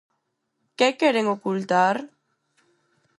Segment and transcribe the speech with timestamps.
[0.77, 1.95] ¿Que queren ocultar?